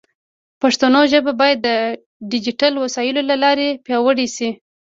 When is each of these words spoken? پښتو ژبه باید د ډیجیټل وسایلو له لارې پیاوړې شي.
پښتو 0.61 0.87
ژبه 1.11 1.33
باید 1.41 1.59
د 1.67 1.69
ډیجیټل 2.31 2.73
وسایلو 2.83 3.21
له 3.29 3.35
لارې 3.43 3.67
پیاوړې 3.85 4.27
شي. 4.35 4.49